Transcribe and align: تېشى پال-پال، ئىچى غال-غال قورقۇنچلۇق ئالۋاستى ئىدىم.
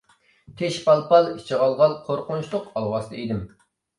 تېشى 0.61 0.79
پال-پال، 0.85 1.27
ئىچى 1.33 1.59
غال-غال 1.63 1.93
قورقۇنچلۇق 2.07 2.65
ئالۋاستى 2.81 3.21
ئىدىم. 3.25 3.47